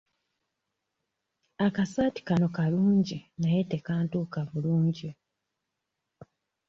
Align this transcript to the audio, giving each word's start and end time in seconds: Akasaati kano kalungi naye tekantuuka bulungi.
Akasaati 1.65 2.21
kano 2.27 2.47
kalungi 2.55 3.17
naye 3.41 3.61
tekantuuka 3.71 4.39
bulungi. 4.51 5.09